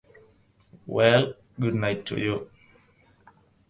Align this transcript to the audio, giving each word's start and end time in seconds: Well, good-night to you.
Well, 0.87 1.35
good-night 1.59 2.07
to 2.07 2.19
you. 2.19 2.49